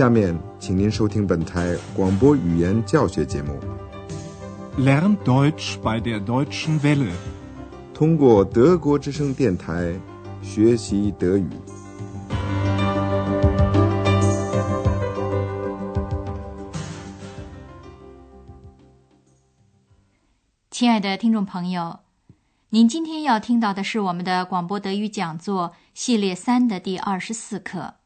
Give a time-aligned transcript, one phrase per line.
[0.00, 3.60] 下面，请您收听本台广播语言教学节目。
[4.78, 7.12] Lern Deutsch bei der Deutschen Welle，
[7.92, 9.94] 通过德国之声电台
[10.40, 11.46] 学习德语。
[20.70, 21.98] 亲爱的听众朋友，
[22.70, 27.96] 您今天要听到的是我们的广播德语讲座系列三的第二十四课，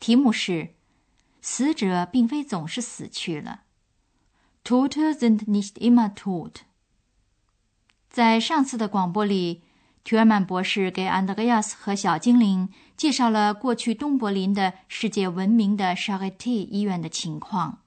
[0.00, 0.70] 题目是
[1.46, 3.64] “死者并非总是死去了
[4.64, 6.62] ”，Tote sind nicht immer tot。
[8.08, 9.60] 在上次的广播里，
[10.02, 17.80] 图尔曼博士给安德烈亚斯和小精灵介绍了过去东柏林的世界闻名的 Charité 医院的情况。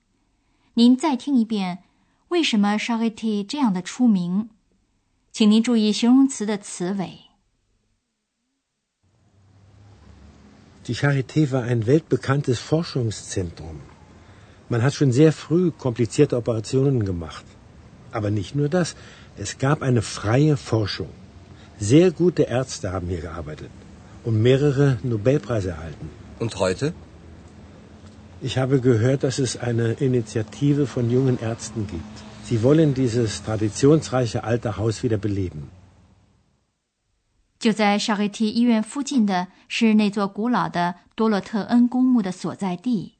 [0.76, 1.79] 您再听一遍。
[2.27, 4.51] 为什么 Charité 这样的出名？
[5.31, 7.27] 请您注意形容词的词尾。
[10.88, 13.82] Die Charité war ein weltbekanntes Forschungszentrum.
[14.70, 17.46] Man hat schon sehr früh komplizierte Operationen gemacht.
[18.12, 18.96] Aber nicht nur das,
[19.38, 21.10] es gab eine freie Forschung.
[21.77, 23.70] Sehr gute Ärzte haben hier gearbeitet
[24.24, 26.10] und mehrere Nobelpreise erhalten.
[26.40, 26.94] Und heute?
[28.41, 32.16] Ich habe gehört, dass es eine Initiative von jungen Ärzten gibt.
[32.44, 35.70] Sie wollen dieses traditionsreiche alte Haus wieder beleben.
[37.60, 43.16] 就在沙黑提医院附近的是那座古老的多洛特恩公墓的所在地，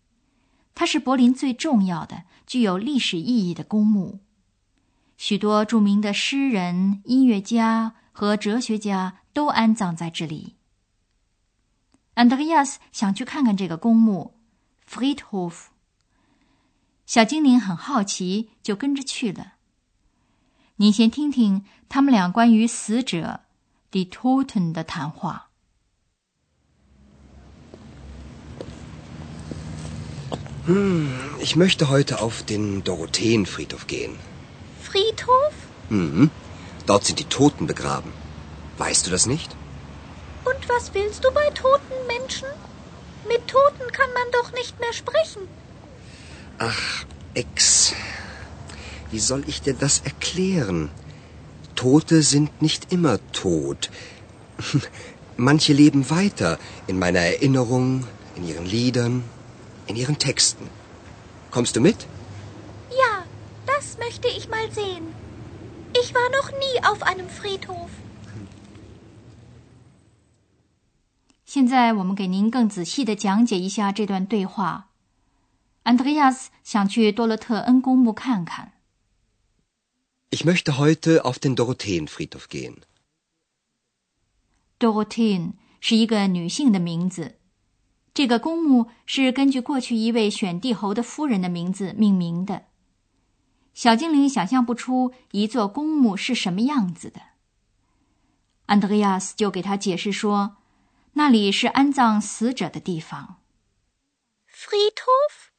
[0.76, 4.20] 它是柏林最重要的、具有历史意义的公墓。
[5.18, 10.54] 许多著名的诗人、音乐家和哲学家都安葬在这里。
[12.14, 14.36] 安德烈亚斯想去看看这个公墓。
[14.88, 15.66] Friedhof。
[17.06, 19.54] 小精灵很好奇，就跟着去了。
[20.76, 23.42] 您先听听他们俩关于死者
[23.92, 25.48] die Toten 的谈话。
[30.66, 31.10] Hm,
[31.41, 34.16] ich möchte heute auf den Dorotheenfriedhof gehen.
[34.81, 35.55] Friedhof?
[35.88, 36.31] Mhm.
[36.87, 38.12] Dort sind die Toten begraben.
[38.78, 39.56] Weißt du das nicht?
[40.44, 42.49] Und was willst du bei toten Menschen?
[43.28, 45.43] Mit Toten kann man doch nicht mehr sprechen.
[46.59, 47.94] Ach, Ex.
[49.10, 50.91] Wie soll ich dir das erklären?
[51.77, 53.91] Tote sind nicht immer tot.
[55.37, 58.05] Manche leben weiter in meiner Erinnerung,
[58.37, 59.25] in ihren Liedern,
[59.87, 60.69] in ihren Texten.
[61.50, 62.06] Kommst du mit?
[62.91, 63.25] Ja,
[63.66, 65.05] das möchte ich mal sehen.
[66.00, 67.91] Ich war noch nie auf einem Friedhof.
[71.44, 74.88] 现在我们给您更仔细的讲解一下这段对话。
[75.83, 78.72] 安德烈亚斯想去多洛特恩公墓看看。
[80.30, 82.82] Ich möchte heute auf den Dorotheenfriedhof gehen.
[84.80, 87.36] Dorotheen 是一个女性的名字。
[88.14, 92.66] 这个公墓是根据过去一位选帝侯的夫人的名字命名的。
[93.74, 97.22] 小精灵想象不出一座公墓是什么样子的。
[98.66, 100.58] 安德烈亚斯就给他解释说。
[101.18, 103.38] 那里是安葬死者的地方。
[104.48, 105.50] Friedhof?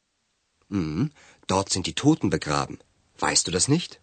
[0.71, 1.11] Hm,
[1.49, 2.79] dort sind die Toten begraben.
[3.19, 3.99] Weißt du das nicht?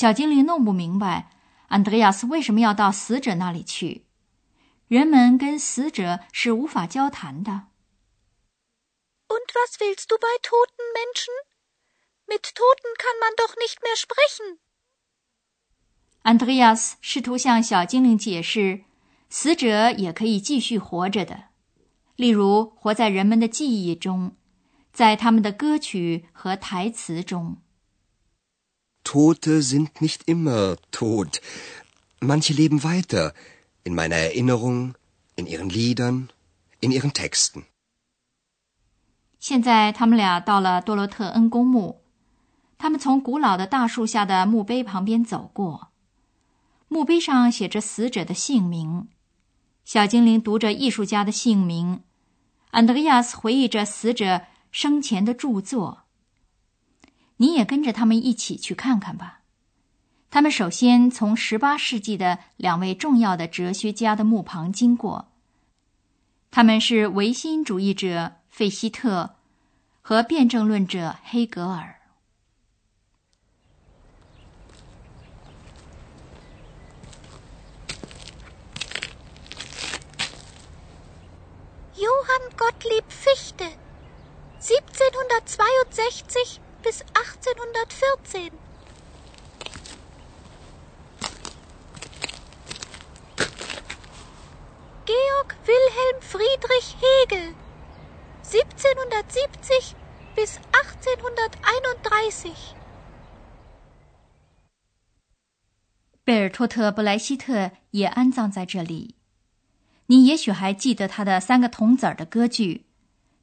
[0.00, 1.28] 小精灵弄不明白，
[1.68, 4.06] 安德烈亚斯为什么要到死者那里去？
[4.88, 7.66] 人们跟死者是无法交谈的。
[9.28, 11.28] Und was willst du bei toten Menschen?
[12.26, 14.56] Mit Toten kann man doch nicht mehr sprechen.
[16.22, 18.84] 安德烈亚斯试图向小精灵解释。
[19.28, 21.48] 死者也可以继续活着的，
[22.16, 24.34] 例如活在人们的记忆中，
[24.94, 27.58] 在他们的歌曲和台词中。
[29.04, 31.40] Tote sind nicht immer tot.
[32.20, 33.32] Manche leben weiter
[33.82, 34.94] in meiner Erinnerung,
[35.36, 36.28] in ihren Liedern,
[36.80, 37.64] in ihren Texten.
[39.38, 42.02] 现在他们俩到了多罗特恩公墓，
[42.76, 45.88] 他们从古老的大树下的墓碑旁边走过，
[46.88, 49.08] 墓碑上写着死者的姓名。
[49.86, 52.02] 小精灵读着艺术家的姓名，
[52.70, 55.99] 安德烈亚斯回忆着死者生前的著作。
[57.40, 59.40] 你也跟着他们一起去看看吧。
[60.30, 65.28] 他们首先从十八世纪的两位重要的哲学家的墓旁经过，
[66.50, 69.36] 他们是唯心主义者费希特
[70.02, 71.96] 和辩证论者黑格尔。
[81.96, 83.72] Johann Gottlieb Fichte
[84.60, 88.52] 1762 bis 1814.
[95.04, 97.54] Georg Wilhelm Friedrich Hegel
[98.44, 99.94] 1770
[100.34, 102.74] bis 1831.
[106.24, 109.16] 贝尔托特·布莱希特也安葬在这里。
[110.06, 112.86] 你也许还记得他的三个童子儿的歌剧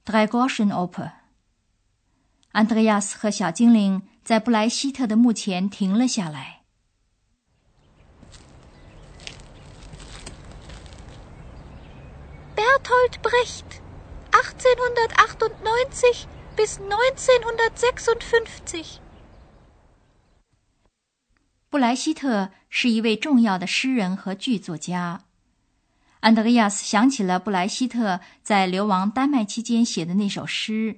[0.11, 1.09] 《d r e g o r s h e n Oper》。
[2.57, 6.63] 安德烈亚斯和小精灵在布莱希特的墓前停了下来。
[12.55, 13.61] Bertolt Brecht,
[14.31, 16.25] 1898
[16.57, 18.97] bis 1956。
[21.69, 25.25] 布莱希特是一位重要的诗人和剧作家。
[26.21, 30.93] 安德烈亚斯想起了布莱希特在流亡丹麦期间写的那首诗《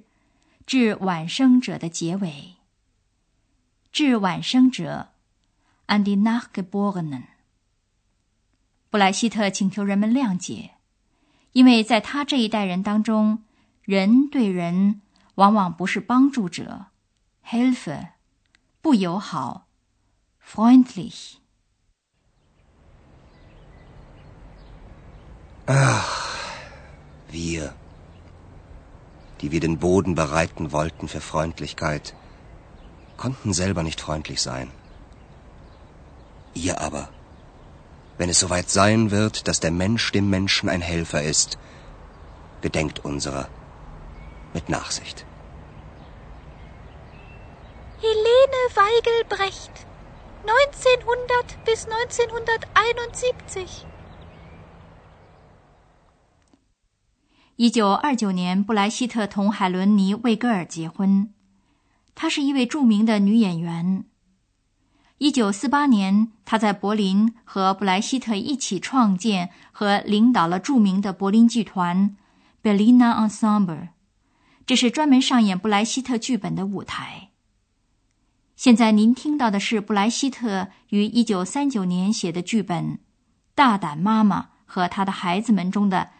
[0.70, 2.28] 致晚生者》的结尾，
[3.90, 5.08] 《致晚生者》
[5.92, 7.24] ，an die Nachgeborenen。
[8.88, 10.74] 布莱希特请求人们谅解，
[11.50, 13.42] 因为在他这一代人当中，
[13.82, 15.00] 人对人
[15.34, 16.86] 往往不是帮助者
[17.44, 18.10] （Hilfe），
[18.80, 19.66] 不友好。
[20.40, 21.32] freundlich.
[25.66, 26.04] Ach,
[27.28, 27.72] wir,
[29.40, 32.14] die wir den Boden bereiten wollten für Freundlichkeit,
[33.16, 34.70] konnten selber nicht freundlich sein.
[36.54, 37.08] Ihr aber,
[38.18, 41.58] wenn es soweit sein wird, dass der Mensch dem Menschen ein Helfer ist,
[42.60, 43.48] gedenkt unserer
[44.52, 45.24] mit Nachsicht.
[48.00, 49.86] Helene Weigelbrecht
[50.46, 53.86] 1900 bis 1971。
[57.60, 61.28] 一九二九年，布莱希特同海伦妮·魏格尔结婚。
[62.14, 64.06] 她是一位著名的女演员。
[65.18, 72.16] 一九四八年，她在柏林和布莱希特一起创建和领导了著名的柏林剧团
[72.62, 73.88] Berliner Ensemble，
[74.64, 77.28] 这是专门上演布莱希特剧本的舞台。
[78.56, 82.84] 现在您听到的是布莱希特于一九三九年写的剧本
[83.54, 85.98] 《大胆妈妈和她的孩子们》中的《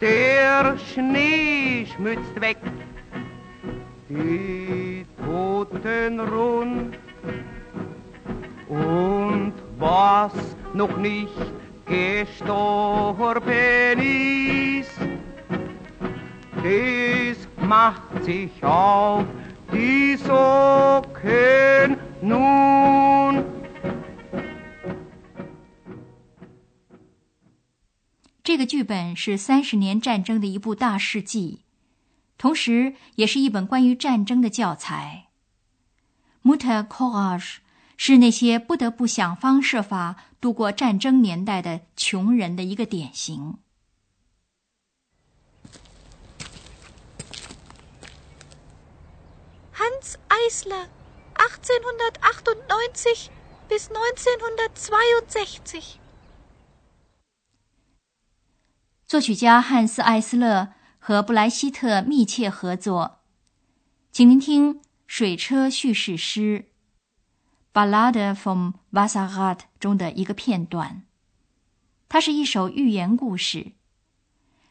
[0.00, 2.58] der Schnee schmützt weg
[4.08, 6.98] die Toten rund.
[8.68, 10.32] Und was
[10.74, 11.28] noch nicht
[11.90, 14.96] gestorben ist,
[16.62, 19.26] das macht sich auf
[19.72, 23.44] die Socken nun.
[28.42, 31.60] 这个剧本是三十年战争的一部大事记。
[32.38, 35.26] 同时，也是一本关于战争的教材。
[36.42, 37.56] Mutter Courage
[38.02, 43.58] 是那些不得不想方设法度过战争年代的穷人的一个典型。
[49.74, 50.88] Hans Eisler,
[51.34, 53.28] 1898
[53.68, 55.96] bis 1962。
[59.06, 60.72] 作曲家汉斯·艾斯勒。
[61.02, 63.20] 和布莱希特密切合作，
[64.12, 66.66] 请您听水车叙事诗
[67.72, 71.04] 《Ballade vom Wasserrad》中的一个片段。
[72.08, 73.72] 它是一首寓言故事。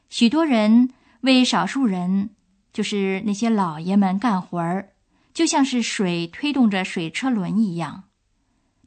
[0.10, 2.32] 许多人为少数人，
[2.74, 4.94] 就是那些老爷们干活儿，
[5.34, 8.06] 就像是水推动着水车轮一样。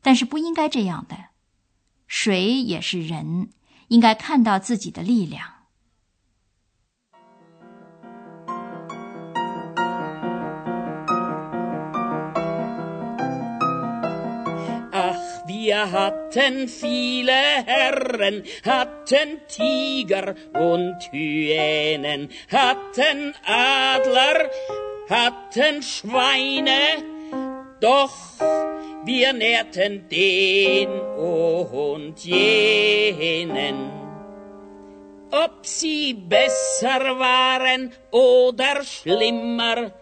[0.03, 1.27] 但是不应该这样的，
[2.07, 3.51] 水也是人，
[3.89, 5.62] 应该看到自己的力量。
[15.65, 24.51] Wir hatten viele Herren, hatten Tiger und Hyänen, hatten Adler,
[25.09, 26.81] hatten Schweine,
[27.81, 28.13] doch
[29.05, 33.89] wir nährten den und jenen.
[35.31, 39.93] Ob sie besser waren oder schlimmer,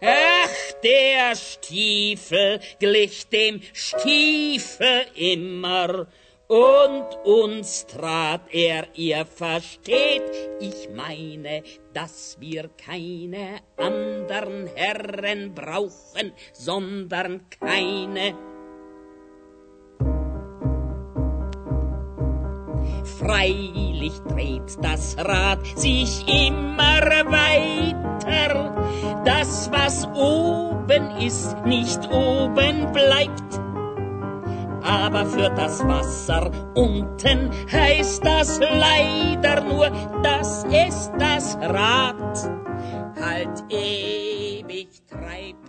[0.00, 6.06] Ach, der Stiefel glich dem Stiefel immer,
[6.48, 10.22] und uns trat er, ihr versteht,
[10.60, 18.55] ich meine, dass wir keine andern Herren brauchen, sondern keine.
[23.26, 28.74] Freilich dreht das Rad sich immer weiter,
[29.24, 33.66] das, was oben ist, nicht oben bleibt
[34.86, 39.90] aber für das Wasser unten heißt das leider nur,
[40.22, 42.50] dass es das Rad
[43.20, 45.65] halt ewig treibt.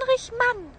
[0.00, 0.70] Richman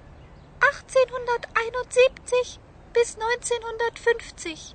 [0.59, 2.57] 1871
[2.93, 4.73] 1950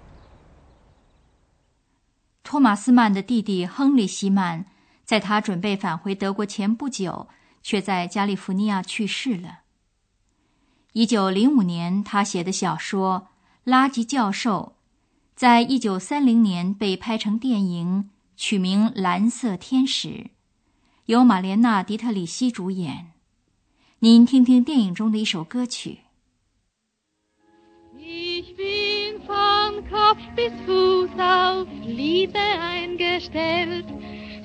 [2.42, 4.66] 托马斯曼的弟弟亨利·希曼，
[5.04, 7.28] 在他准备返回德国前不久，
[7.62, 9.60] 却在加利福尼亚去世了。
[10.92, 13.28] 一九零五年，他写的小说
[13.70, 14.76] 《垃圾教授》，
[15.34, 20.08] 在一九三零年被拍成电影，取名《蓝色天使》，
[21.06, 23.12] 由玛莲娜·迪特里希主演。
[23.99, 25.99] 您听听电影中的一首歌曲。
[29.91, 33.85] Kopf bis Fuß auf Liebe eingestellt,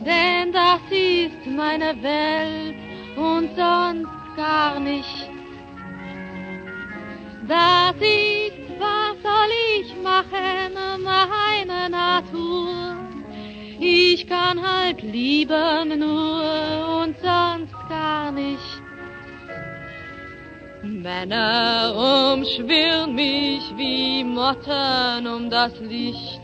[0.04, 2.76] denn das ist meine Welt
[3.16, 5.30] und sonst gar nicht.
[7.48, 12.96] Das ist, was soll ich machen, meine Natur.
[13.78, 18.82] Ich kann halt lieben nur und sonst gar nicht.
[20.83, 26.41] Männer umschwirren mich wie Motten um das Licht.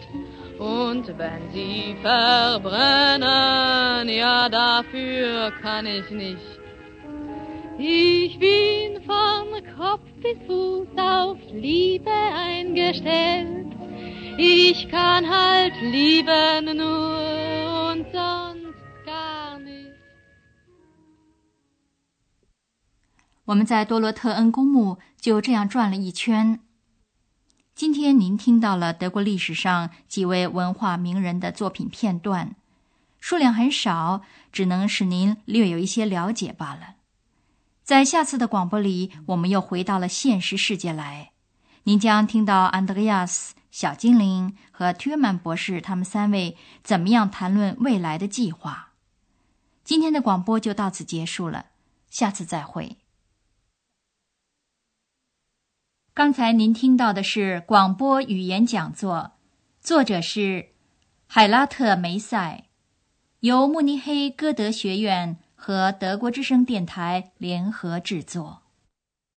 [0.60, 3.24] Und wenn sie verbrennen,
[4.10, 6.60] ja dafür kann ich nicht.
[7.80, 13.68] Ich bin von Kopf bis Fuß auf Liebe eingestellt.
[14.38, 17.57] Ich kann halt lieben nur
[23.48, 26.60] 我们在多洛特恩公墓就这样转了一圈。
[27.74, 32.56] 今天您听到了德国历史上几位文化名人的作品片段，
[33.22, 36.96] 数量很少，只能使您略有一些了解罢了。
[37.84, 41.32] 在下次的广播里，我们又回到了现实世界来，
[41.84, 48.90] 您将听到安德烈亚斯、小精灵和特曼博士他们三位怎么样谈论未来的计划。
[49.86, 51.68] 今天的广播就到此结束了，
[52.10, 52.98] 下次再会。
[56.18, 59.34] 刚才您听到的是广播语言讲座，
[59.80, 60.70] 作者是
[61.28, 62.64] 海拉特梅塞，
[63.42, 68.64] 由慕尼黑歌德学院和德国之声电台联合制作。